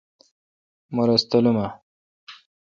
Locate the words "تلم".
1.29-1.57